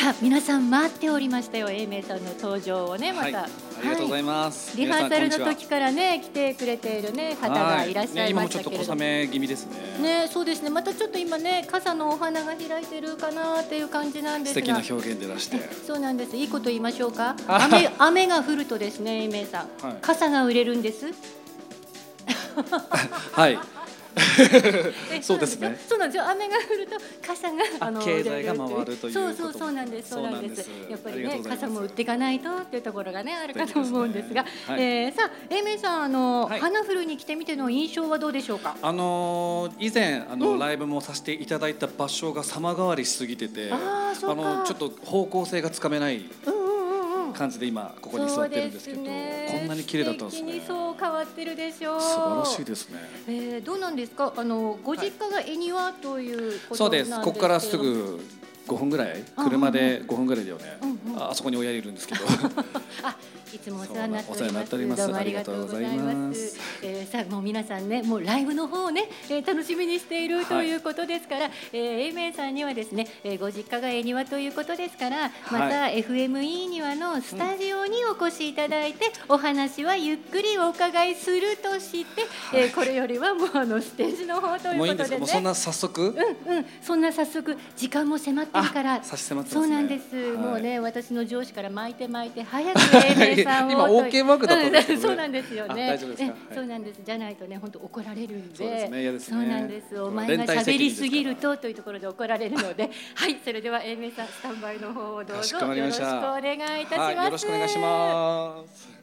[0.00, 4.74] さあ皆さん待っておりましたよ英明さんの登場をねまた、はい、ありがとうございます。
[4.74, 10.22] リハーサルの時からね来てくれているね方がいらっしゃいましたけれども、ね、今もちょっと小雨気味ですね。
[10.22, 10.70] ね、そうですね。
[10.70, 14.66] またちょっと今ね、傘のお花が開いてるかなっていう感じなんですが。
[14.66, 15.58] 素敵な表現で出して。
[15.86, 16.34] そうなんです。
[16.34, 17.36] いいこと言いましょうか？
[17.46, 21.04] あ雨雨が降るとですね、めいさん、はい傘が売れるんです。
[23.32, 23.58] はい。
[25.12, 25.78] え そうですね。
[25.88, 26.28] そうなんですよ。
[26.28, 26.96] 雨が降ると
[27.26, 30.10] 傘があ経済が回るというそうそうそうなんです。
[30.10, 30.68] そうなんです。
[30.88, 38.76] やっぱりね傘も売っていかないとっていうところがねあるかと思うんですが、すねはいえーさあ、えめいさんあの、はい花降るに来てみての印象はどうでしょうか？
[38.82, 46.59] あのー以前あの、うんライブもさせていただいた場所が様変わりしすぎてて、あーそうかのちょっと方向性がつかめないうん。
[47.32, 49.48] 感じで今ここに座ってるんですけどね。
[49.60, 50.62] こんなに綺麗だったんですね。
[50.66, 52.00] そう変わってるでしょう。
[52.00, 52.98] 素晴らしいですね。
[53.28, 54.32] えー、どうなんですか？
[54.36, 57.10] あのご実家が恵庭というそうです。
[57.22, 58.20] ここからすぐ
[58.66, 59.24] 5分ぐらい。
[59.36, 60.78] あ車で5分ぐらいだよね。
[60.82, 62.20] うんうんああそこに親いるんですけど。
[63.02, 63.16] あ、
[63.52, 65.02] いつもお世話になっております。
[65.02, 66.32] どうもありがとうございま。
[66.32, 66.56] す。
[66.82, 82.22] えー、さあもう皆さんね、もうライブの方をね、えー、楽しみにしているということですから、えー、英明さんにはですね、えー、ご実家が恵庭ということですから、また FME にはのスタジオにお越しいただいて、お話はゆっくりお伺いするとして、
[82.54, 85.18] えー、これよりはもうあのステージの方ということでね。
[85.18, 86.02] もうそんな早速？
[86.46, 87.56] うんうん、そんな早速。
[87.76, 89.02] 時間も迫ってるから。
[89.02, 90.36] 差し迫ってそうなんです、はい。
[90.36, 95.84] もうね私の上司から巻いて巻いて早く 英明さんを今と OK マークだったんですけどそうなんですよね。
[95.84, 96.24] あ大丈夫ですか？
[96.26, 96.54] えはい。
[96.54, 97.00] そうなんです。
[97.04, 98.56] じゃないとね本当怒られるんで。
[98.56, 99.36] そうですね嫌ですね。
[99.36, 100.00] そうなんです。
[100.00, 102.90] お前が喋りすぎるとというところで怒られるので。
[103.14, 105.34] はいそれでは英明さんスタンバイの方をどうぞ。
[105.34, 106.12] よろしくお願いいたします、
[106.98, 109.00] はい、よろしくお願いします。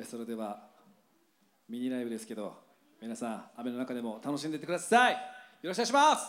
[0.00, 0.68] えそれでは
[1.68, 2.67] ミニライブですけど
[3.00, 5.12] 皆さん雨の中でも楽しんでいってください。
[5.12, 5.18] よ
[5.62, 6.26] ろしくお願いします。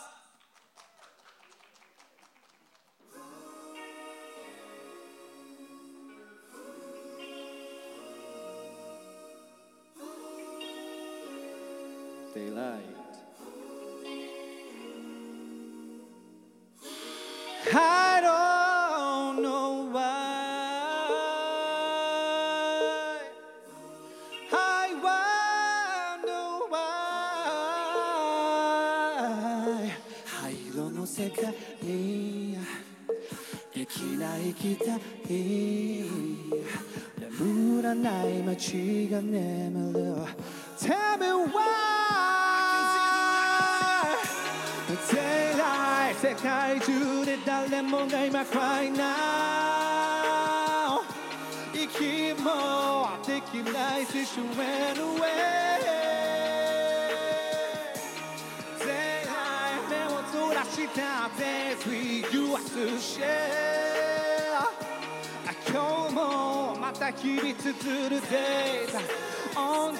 [12.34, 12.50] デイ
[34.49, 34.89] きない期待
[37.37, 40.15] 眠らない街が眠る
[40.79, 41.61] Tell me why
[45.07, 45.15] 世
[45.57, 49.03] 界世界中で誰もが今 cry now
[51.73, 55.25] 息もできない situation away
[58.79, 58.85] 世
[59.25, 59.33] 界
[59.89, 63.88] 目をそらした Days with you are to share
[67.10, 68.94] また日々綴る Days
[69.56, 69.94] on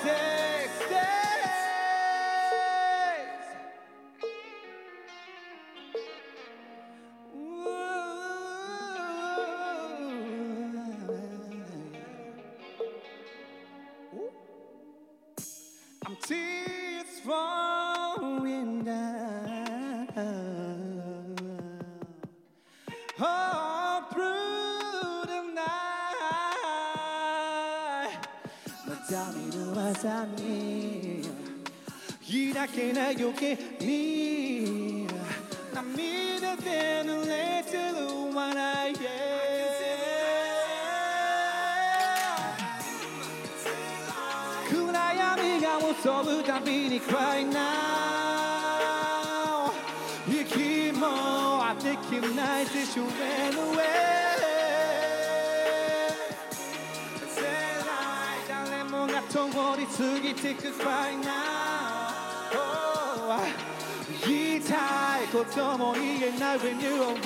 [65.41, 67.19] いことも言えない When you are away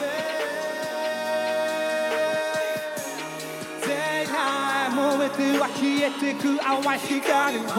[3.81, 3.89] 世
[4.27, 7.73] 界燃えては消えてく淡い光は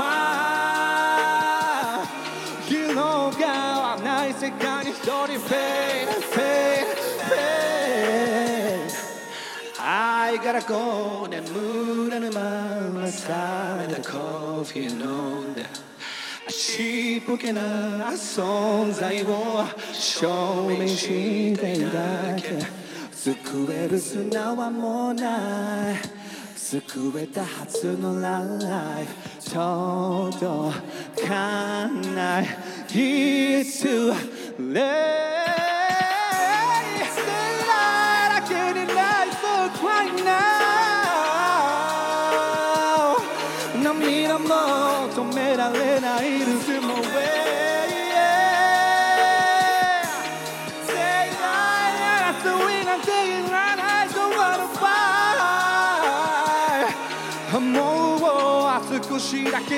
[2.67, 6.85] 広がらない世界に一人 Fade, fade,
[7.29, 7.65] fade
[9.79, 12.41] I gotta go 眠らぬま
[12.93, 13.11] ま冷
[13.87, 15.63] めたコーヒー飲んで
[16.47, 22.59] ちっぽけな存在を証明しているだけ
[23.11, 25.95] 救える砂はもうない
[26.55, 28.41] 救えたはずのラ
[29.01, 32.45] イフ届かない
[32.89, 34.13] It's too
[34.59, 35.34] late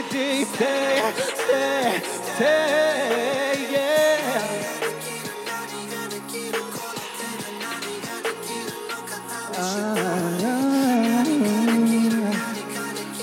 [0.03, 0.51] けていて
[1.17, 2.01] Stay,
[2.37, 2.45] stay,
[3.71, 3.87] yeah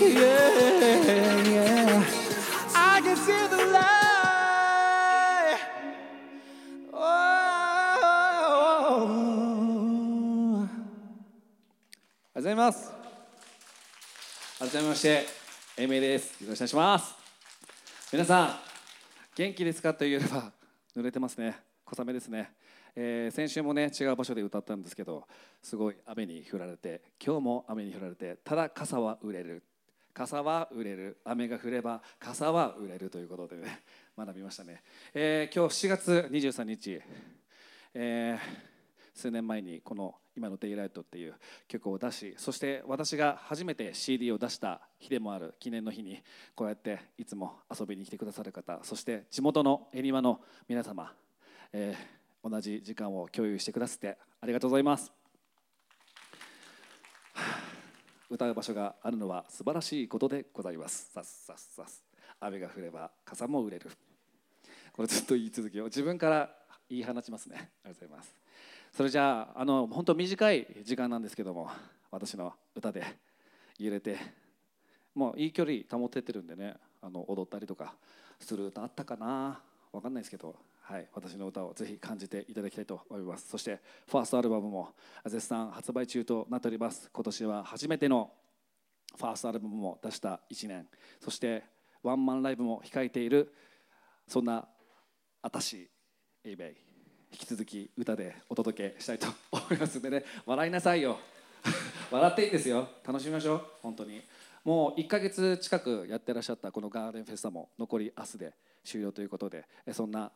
[0.01, 0.20] Yeah,
[1.49, 2.05] yeah
[2.75, 3.95] I can see the light
[6.93, 6.99] Oh
[12.35, 12.93] ありがとうございます
[14.59, 15.43] 改めまして
[15.77, 16.41] エメです。
[16.45, 17.16] よろしくお願いします。
[18.12, 18.57] 皆さん
[19.35, 20.53] 元気ですかと言えば
[20.97, 21.57] 濡れてますね。
[21.85, 22.53] 小雨ですね、
[22.95, 25.25] えー先週もね違う場所で歌ったんですけど
[25.61, 29.64] すごい雨に降られて今日も雨に降られてただ傘は売れる。
[30.12, 31.18] 傘は売れる。
[31.25, 33.81] 雨が降れば傘は売れるということでね
[34.16, 34.81] 学びましたね、
[35.12, 37.01] えー今日7月23日、
[37.95, 38.74] えー
[39.14, 41.34] 数年前にこの「今のデイライト」っていう
[41.68, 46.22] 曲を出しそして私が初めて CD を出した日でもある記念の日に
[46.54, 51.14] こうやっていつも遊びに来てくださる方そして地元の恵庭の皆様、
[51.72, 55.10] えー同じ時間を共有してくださってありがとうございます。
[58.28, 61.10] 歌う場所があるのは素晴らしいことでございます。
[61.10, 61.86] さっさっさっ
[62.40, 63.90] 雨が降れば傘も売れる。
[64.92, 65.86] これずっと言い続けよう。
[65.86, 66.54] 自分から
[66.90, 67.70] 言い放ちますね。
[67.82, 68.43] ありがとうございます。
[68.95, 71.68] それじゃああの本当短い時間なんですけども
[72.12, 73.03] 私の歌で
[73.76, 74.16] 揺れて
[75.16, 77.97] もういい距離保ててるんでねあの踊ったりとか
[78.38, 83.49] する歌あったかなわかんないですけど、はい、私の歌をぜひ感じていただきたいと思います。
[83.49, 84.90] そしてファーストアルバムも
[85.24, 87.11] 絶賛発売中となっております。
[87.12, 88.30] 今年は初めての
[89.16, 90.86] ファーストアルバムも出した1年。
[91.20, 91.64] そして
[92.03, 93.53] ワンマンライブも控えている
[94.28, 94.68] そんな
[95.42, 95.90] 私
[96.45, 96.93] エイベイ。
[97.35, 101.18] 引き続き歌でお届けしたいと思いますのでね笑いなさいよ。
[102.09, 102.89] 笑っていいんですよ。
[103.05, 103.66] 楽しみましょう。
[103.82, 104.22] 本当に。
[104.62, 108.55] もう1ヶ月近くやってらっしゃったこのガーデンフェスタも残り明日で
[108.85, 110.30] 終了ということでそんな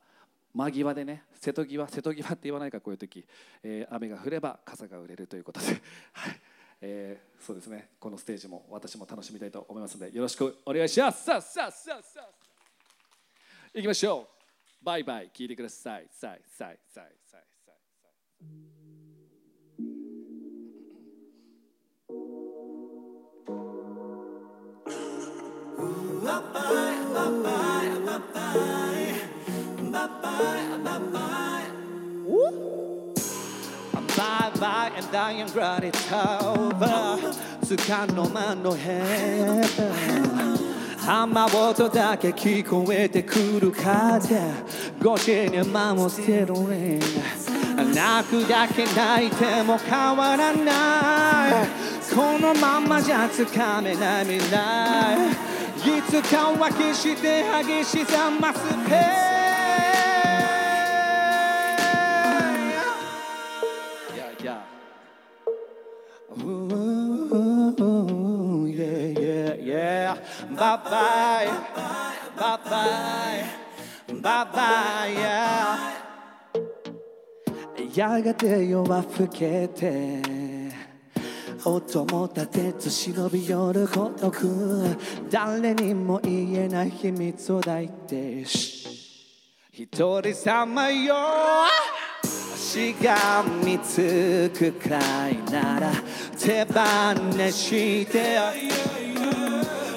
[0.52, 3.24] 間際でね瀬戸際瀬戸際って言わないかこういう時、
[3.62, 5.66] えー雨が降れば傘が売れるということで、
[6.12, 6.40] はい。
[6.80, 7.90] えーそうですね。
[8.00, 11.24] このステージも私も楽しみたいと思いますのでよろしくお願いします。
[11.24, 12.28] さあさあさあさあ。
[13.72, 14.37] 行きましょう。
[14.82, 18.88] バイバイ聞いてくださいさいさいさいさいさいバイバイ
[34.98, 37.32] and I am ready to over
[37.64, 40.37] つかの間のへ
[41.10, 44.38] 雨音だけ聞こえてくる風。
[45.00, 47.00] 越しに守ってるレ
[47.94, 52.14] 泣くだけ泣いても変わらない。
[52.14, 55.48] このままじゃつかめない未来。
[55.78, 59.27] いつかは決して激しさ増すペー
[70.68, 71.48] Bye bye.
[72.36, 73.44] Bye bye.
[74.20, 75.94] Bye bye, yeah.
[77.94, 80.22] やがて夜は更けて
[81.64, 84.96] 音も立てず忍び寄る孤独
[85.30, 88.44] 誰にも言えない秘密を抱いて
[89.72, 91.14] 一人様よ
[92.54, 95.92] しがみつくくらいなら
[96.38, 99.07] 手放して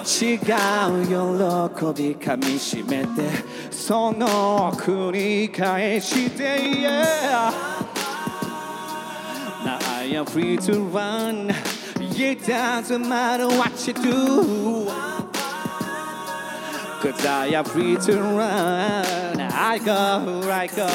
[0.02, 3.30] 違う喜びかみしめて
[3.70, 6.44] その繰り返して
[6.82, 7.52] yeah
[9.64, 11.54] Now I am free to run
[12.00, 14.86] It doesn't matter what you do
[17.02, 20.88] Cause I am free to run I go, I go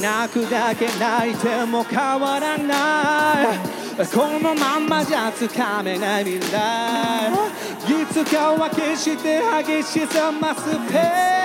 [0.00, 11.36] 泣くだけ泣いても変わらないこのままじゃつかめない未来いつかは決して激しさ増すペ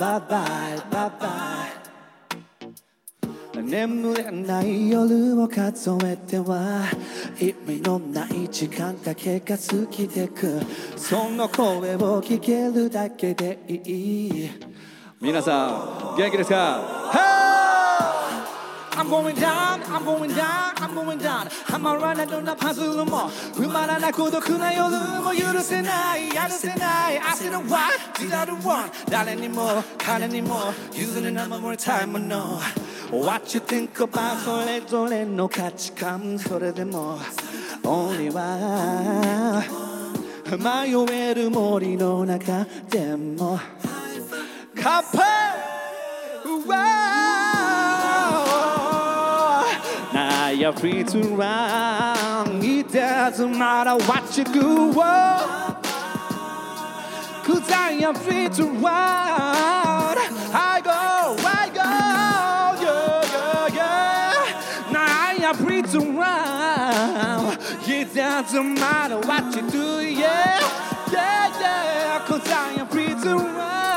[0.00, 0.44] バイバイバ
[0.74, 0.99] イバイ
[3.70, 6.90] 眠れない夜を数えては
[7.40, 10.60] 意味のない時間だけが過ぎてく
[10.96, 14.50] その声を聞けるだけでいい。
[15.20, 16.80] 皆さん元気ですか
[18.92, 21.48] ？I'm going down, I'm going down, I'm going down.
[21.72, 24.90] はまらないどんなパズルも埋まらない孤独な夜
[25.22, 27.18] も許せないやるせない。
[27.18, 28.90] I said why did I do one?
[29.08, 30.72] 誰にも彼にも。
[30.92, 32.58] 譲れない守りたいもの
[33.11, 37.17] What you think about それぞれの価値観それでも
[37.83, 39.63] Only は
[40.57, 43.59] 迷える森の中でも
[44.75, 45.25] カッパ
[50.13, 54.93] Now you're free to run on It doesn't matter what you do
[57.43, 59.98] Cause I am free to run
[66.16, 70.60] Run It doesn't matter what you do Yeah,
[71.12, 73.89] yeah, yeah Cause I am free to run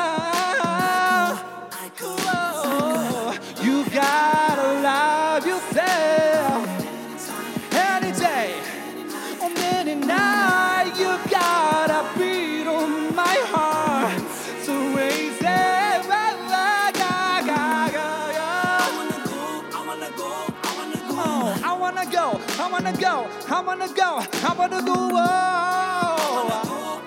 [23.55, 25.19] I wanna go, I wanna go, oh.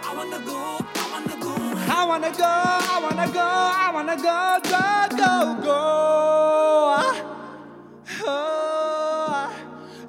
[0.01, 1.53] I wanna go, I wanna go,
[1.90, 5.80] I wanna go, I wanna go, I wanna go, go, go, go.
[8.28, 9.51] Oh,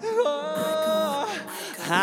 [0.04, 1.26] oh,
[1.90, 1.94] I,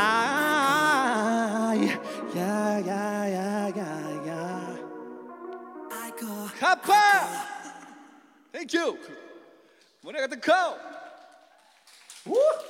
[2.34, 4.76] yeah, yeah, yeah, yeah, yeah.
[5.92, 6.50] I go.
[6.58, 7.02] Kappa!
[8.52, 8.98] Thank you.
[10.02, 10.74] When I wanna go,
[12.26, 12.63] Woo!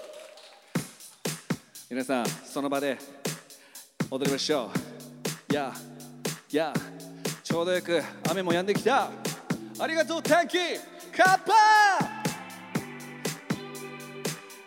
[1.91, 2.97] 皆さん、その場で
[4.11, 4.71] 踊りましょ
[5.51, 5.55] う。
[5.55, 5.79] やあ、
[6.51, 6.79] やあ、
[7.43, 9.11] ちょうどよく雨も止んできた。
[9.79, 10.57] ありがとう、天気
[11.15, 11.53] カッパ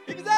[0.07, 0.29] ー行くぞ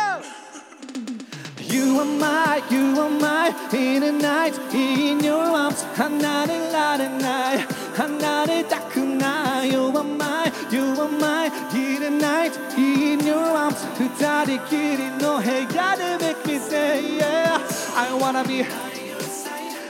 [1.69, 5.86] You are my, you are my in the night, in your arms.
[5.95, 7.57] 離れられない
[7.93, 16.59] 離れたくない You are my, you are my in the night, in your arms 二人きりの部屋で make me
[16.59, 17.61] say yeah
[17.97, 18.64] I wanna be,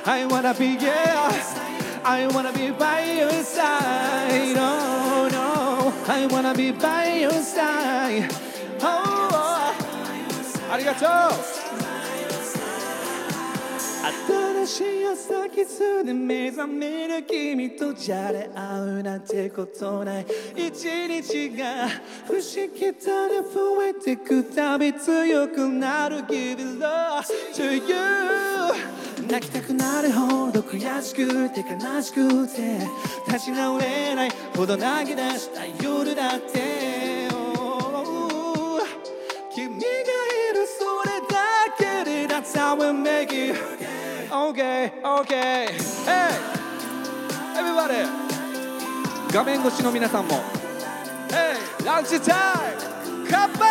[0.05, 1.33] I wanna be yeah
[2.05, 8.29] I wanna be by your side Oh no I wanna be by your side
[8.81, 9.75] Oh, oh.
[10.73, 11.58] ありがとう
[14.70, 20.26] 新しい朝キスで目覚める君とじゃれ合うなんてことない。
[20.56, 21.90] 一日が
[22.28, 27.24] 不思議だね増えてくたび強くなる Give it love
[27.56, 32.80] to you 泣きたくなるほど悔しくて悲しくて。
[33.28, 37.28] 立ち直れないほど投げ出した夜だって
[39.56, 41.34] 君がいるそれだ
[41.78, 43.99] けで That's how we make it
[44.31, 45.69] Okay, okay
[46.05, 46.35] Hey
[47.57, 48.07] Everybody
[49.33, 50.43] 画面越しの皆さんも
[51.29, 53.65] Hey ランチタイムカッパ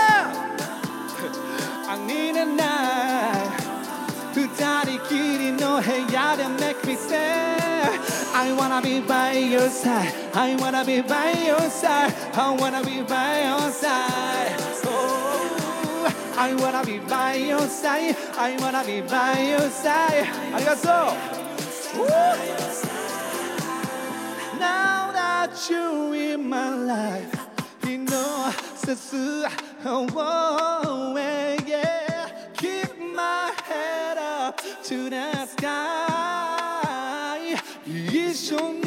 [1.89, 3.63] I need a night
[4.34, 4.47] 二
[4.84, 7.17] 人きりの部屋で make me say
[8.34, 13.03] I wanna be by your side I wanna be by your side I wanna be
[13.03, 14.76] by your side oh,
[16.38, 21.34] I wanna be by your side I wanna be by your side ありがとう
[24.59, 27.28] Now that you in my life
[27.88, 28.51] You know
[28.86, 29.45] this is
[29.86, 30.07] oh,
[31.65, 35.84] yeah Keep my head up to the sky
[37.86, 38.86] 一緒に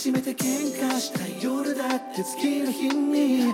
[0.00, 3.52] 初めて喧嘩した夜だって月の日にい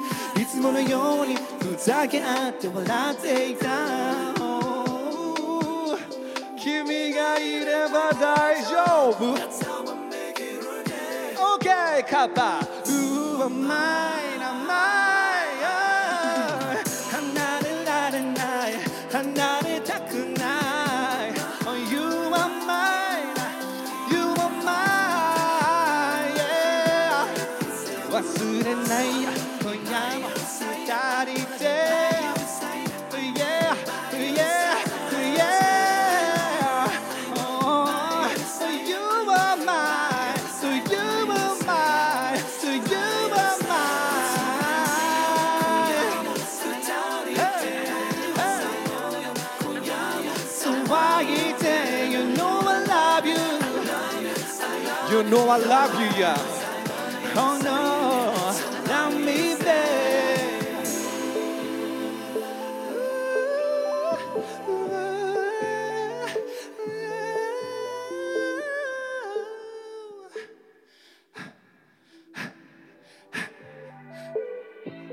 [0.49, 3.67] つものようにふざけ合って笑っていた。
[6.57, 9.35] 君がいれば大丈夫。
[11.59, 12.61] OK カッパ。
[12.61, 14.26] うわマイ
[55.46, 56.38] know I love you yeah
[57.36, 60.02] Oh no Love me babe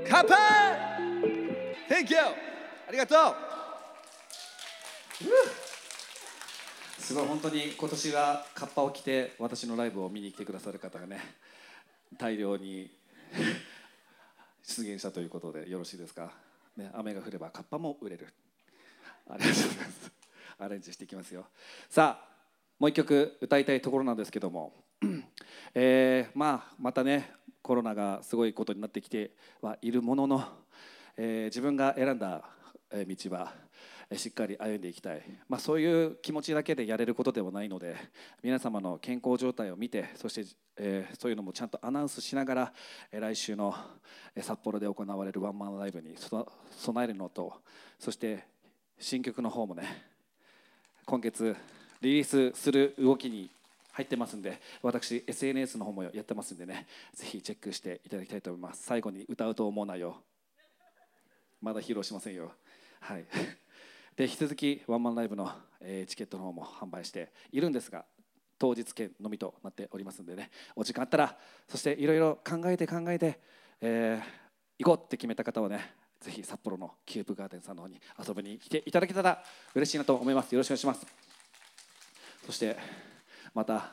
[0.07, 0.35] 乾杯
[1.87, 2.17] Thank you
[2.87, 3.49] ありがとう
[7.04, 11.20] すごい本当に今年はカッパを着て私のライブを見に来てくださる方がね
[12.16, 12.90] 大量に
[14.62, 16.32] 出現したということでよろしいですか、
[16.78, 18.28] ね、雨が降ればカッパも売れる。
[19.28, 20.12] ありがとうございます。
[20.58, 21.44] アレンジしていきますよ。
[21.90, 22.28] さあ
[22.78, 24.72] もう一曲歌いたいところなんですけども、
[25.74, 30.42] えーまあまたねコロナがすごいことになってきてはいるものの、
[31.18, 32.48] えー自分が選んだ
[32.90, 33.52] 道は
[34.12, 37.96] しっかり歩んでいきたい、まあ、そういう気持ちだけでやれることではないので
[38.42, 40.44] 皆様の健康状態を見てそして、
[40.76, 42.72] えーそういうのもちゃんとアナウンスしながら、
[43.10, 43.74] え来週の
[44.40, 47.54] 札幌で行われるワンマンライブに備えるのと
[47.98, 48.44] そして
[48.98, 49.84] 新曲の方もね
[51.06, 51.56] 今月
[52.00, 53.50] リリースする動きに
[53.92, 58.82] 入ってますんで私 SNS の方もやってますんでねぜひチェックしていただきたいと思います。
[58.84, 60.16] 最後に歌うと思うなよ
[61.62, 62.52] まだ披露しませんよ。
[63.00, 63.24] はい。
[64.16, 65.50] で引き続きワンマンライブの、
[65.80, 68.04] えーチケットの方も販売しているんですが
[68.58, 71.36] 当日券のみとなっておりますんでねお時間あったら
[71.68, 73.40] そしていろいろ考えて考えて、
[73.80, 74.44] えー
[74.76, 79.42] 行こうって決めた方はねぜひ札幌のキューブガーデンさんの方に遊びに来ていただけたら
[79.74, 80.52] 嬉しいなと思います。
[80.52, 81.06] よろしくお願いします。
[82.46, 82.76] そして
[83.54, 83.92] また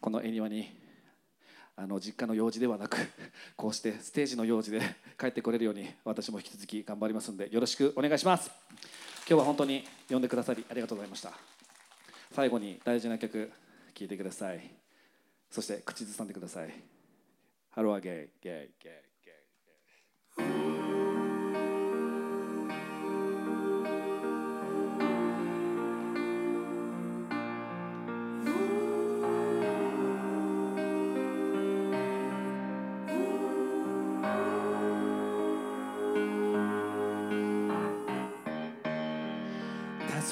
[0.00, 0.70] この恵庭に
[1.80, 2.96] あの実家の用事ではなく
[3.54, 4.80] こうしてステージの用事で
[5.16, 8.50] 帰ってこれるように私も引き続き頑張りますんでよろしくお願いします。
[9.28, 11.38] 今日は本当に呼んでくださりありがとうございました。
[12.32, 13.52] 最後に大事な曲
[13.94, 14.70] 聴いてください。
[15.50, 16.82] そして口ずさんでください。
[17.70, 18.92] ハローゲイゲイゲイ。
[18.98, 19.07] ゲイ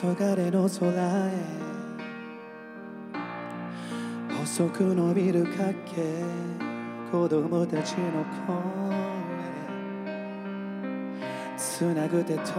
[0.06, 1.32] 黄昏の空へ。
[4.38, 5.80] 細く伸びる影
[7.10, 8.54] 子供たちの声。
[11.58, 12.52] つなぐ手と手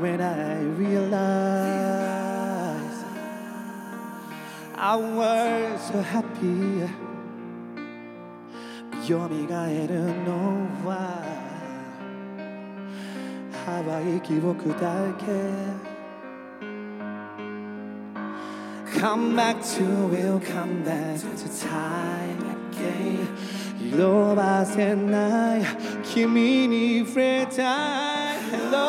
[0.00, 1.12] When I realize
[4.74, 6.88] I was so happy
[9.06, 9.34] 蘇る
[10.24, 10.32] の
[10.88, 11.31] は
[13.81, 15.25] 淡い記憶だけ
[18.99, 22.37] Come back to will come back to time
[22.71, 23.27] again
[23.79, 25.61] 色褪せない
[26.03, 28.87] 君に触れたい Hello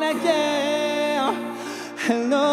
[0.00, 1.34] again
[2.06, 2.47] Hello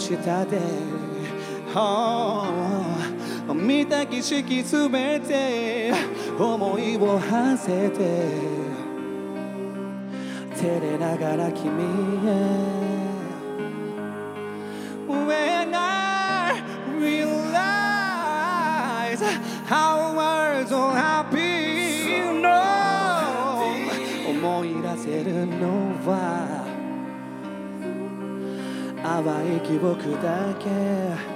[0.00, 0.58] 下で、
[1.74, 2.46] oh
[3.54, 5.92] 見た景色すべて
[6.38, 8.60] 思いを馳せて
[10.56, 11.68] 照れながら君
[12.26, 12.89] へ。
[29.09, 31.35] 淡い記憶だけ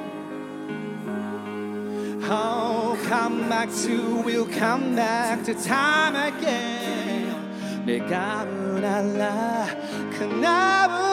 [2.31, 7.33] Oh, come back to, we'll come back to time again
[7.87, 9.67] 願うなら
[10.19, 11.12] 叶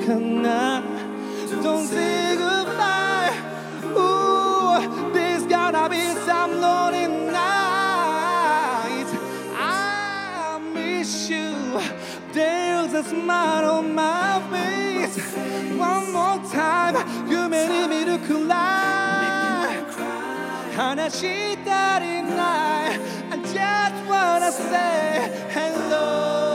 [0.06, 0.82] かな
[1.62, 3.32] Don't say goodbye
[3.94, 9.12] Ooh, there's gotta be some lonely nights
[9.54, 11.52] I miss you
[12.32, 15.18] There's a smile on my face
[15.76, 16.96] One more time
[17.28, 18.54] 夢に見るくら
[19.72, 19.76] い
[20.74, 26.49] 話したりない I just wanna say hello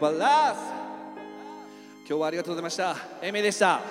[0.00, 0.58] パラス
[2.08, 3.82] 今日はありがとうございましたエメでした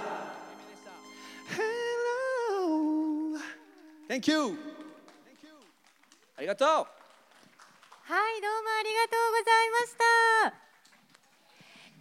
[2.50, 3.38] Hello
[4.10, 4.58] Thank you
[6.36, 10.58] ありがとうはい、どうもありがとうございました。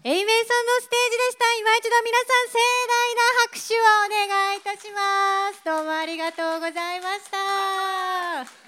[0.08, 1.44] エイメイさんのステージでした。
[1.60, 2.56] 今一度皆さん盛
[2.88, 5.60] 大な拍手をお願いいたします。
[5.66, 8.67] どうもありがとうございました。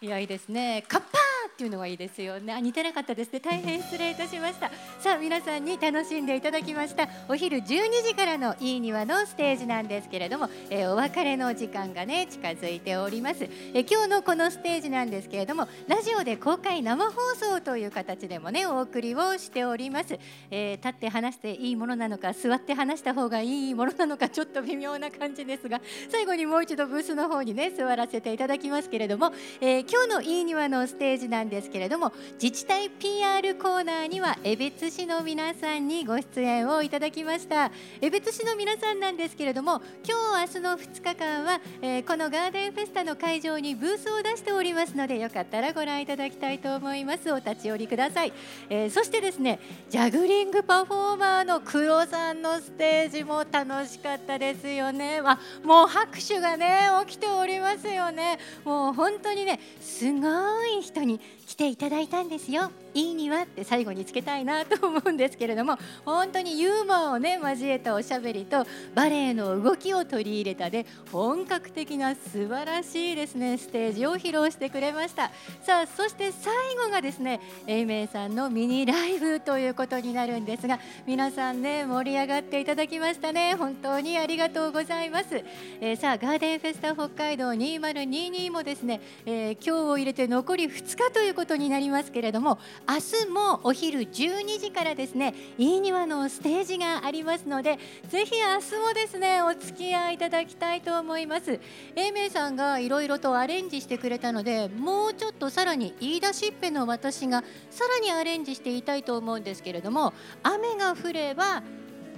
[0.00, 0.84] いやいいですね。
[0.86, 2.52] カッパーっていうのがいいですよね。
[2.52, 3.40] あ似てなかったですね。
[3.40, 4.70] 大変失礼いたしました。
[4.98, 7.08] さあ皆さんに楽しんでいただきました。
[7.28, 7.64] お昼12
[8.06, 13.44] 時からのいい庭のステージなんですけれども、えーお別れの時間がね近づいております。
[13.44, 20.18] えー今日のこのステージなんですけれども、ラジオで公開生放送という形でもねお送りをしております。
[20.50, 25.80] えー立って話していいものなのか、座って話した方がいいものなのかちょっと微妙な感じですが、
[26.10, 37.70] 最後にもう一度ブースの方にね座らせていただきますけれども、えー今日のいい庭のステージなんですけれども自治体 PR コーナーには江別市の皆さんにご出演をいただきました。
[38.00, 47.32] 江別市の皆さんなんですけれども今日明日の2日間は、えーこのガーデンフェスタの会場にブースを出しておりますのでよかったらご覧いただきたいと思います。
[47.32, 48.32] お立ち寄りください、
[48.70, 58.40] えーそしてですねジャグリングパフォーマーの黒さんのステージも楽しかったですよね、あ、もう拍手がね起きておりますよね。
[58.64, 61.20] もう本当にねすごい人に
[61.54, 62.72] 来ていただいたんですよ。
[62.94, 75.30] いいにはって最後につけたいなと思うんですけれども 本当にユーモアをね交えたおしゃべりとバレエの動きを取り入れたで本格的な素晴らしいですねステージを披露してくれました。
[75.62, 83.54] さあそして最後がですねエイメイさんのミニライブということになるんですが皆さんね盛り上がっていただきましたね。
[83.54, 85.44] 本当にありがとうございます、
[85.80, 97.78] えーさあガーデンフェスタ北海道2022もですね、えー今日を入れて残り2日ということことになりますけれども明日もお昼12時からですねいい庭のステージがありますので
[98.08, 101.60] ぜひ明日もですねお付き合いいただきたいと思います。
[101.96, 111.62] 英明さんがいろいろとアレンジしてくれたのでもうちょっとさらに言い出しっぺの私がさらにアレンジしていたいと思うんですけれども雨が降れば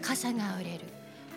[0.03, 0.85] 傘が売れる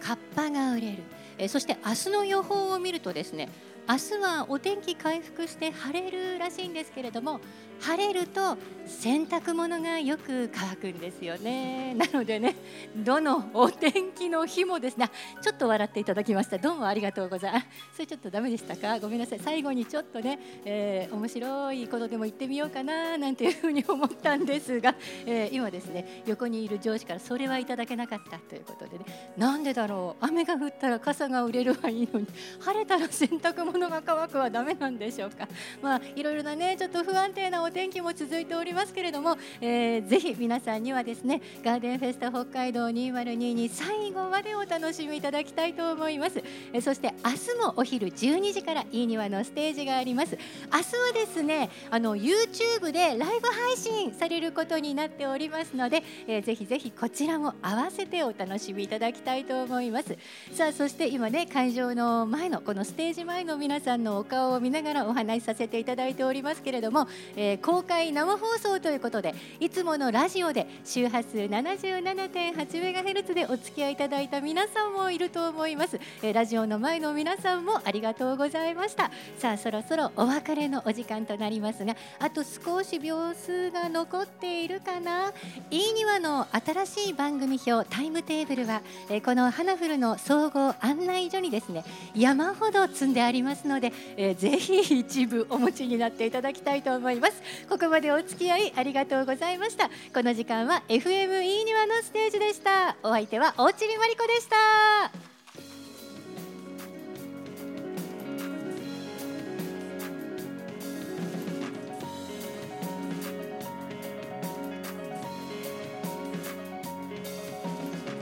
[0.01, 1.03] カッパが売れる
[1.37, 3.49] えそして明日の予報を見るとですね
[3.89, 7.39] 明日はお天気回復して晴れるらしいんですけれども
[7.82, 11.93] 晴れると洗濯物がよく乾くんですよね。
[11.99, 12.55] なのでね
[12.95, 15.09] どのお天気の日もですね。
[15.43, 16.57] ちょっと笑っていただきました。
[16.57, 17.67] どうもありがとうございます。
[17.93, 18.99] それちょっとダメでしたか？
[18.99, 19.39] ごめんなさい。
[19.39, 29.05] 最後にちょっとね、えー面白いことでも言ってみようかななんていうふうに思ったんですが、えー今ですね横にいる上司からそれはいただけなかったということでね。
[29.38, 30.25] なんでだろう？
[30.25, 32.27] 雨が降ったら傘が売れるはいいのに
[32.59, 35.47] 晴れたら洗濯物が乾くはダメなんでしょうか？
[35.82, 46.41] まあいろいろなねちょっと不安定なお天気も続いておりますけれども、えーぜひ皆さんにはですねガーデンフェスタ北海道2022最後までお楽しみいただきたいと思います、
[46.74, 50.38] えーそして明日もお昼12時からいい庭のステージがあります。
[50.72, 60.17] 明日はですねあの YouTube でライブ配信されることになっておりますので、えーぜひぜひこちらも合わせてお楽しみいただきたいと思います。
[60.53, 79.12] さあそして今ね会場の前のこのステージ前の皆さんのお顔を見ながらお話しさせていただいておりますけれども、えー公開生放送ということでいつものラジオで周波数 77.8MHz でお付き合いいただいた皆さんもいると思います、えラジオの前の皆さんもありがとうございました。
[79.38, 85.34] さあそろそろお別れのお時間となりますがあと少し秒数が残っているかな？
[85.72, 91.84] いいにわの新しい番組表タイムテーブルは、えこの花フルの総合案内所にですね
[92.16, 97.34] 山ほど積んでありますので、えーぜひ一部お持ちになっていただきたいと思います。
[97.70, 99.89] ここまでお付き合いありがとうございました。
[100.14, 102.95] この時間は FM いいにわのステージでした。
[103.04, 105.30] お相手は大地里まりこでした。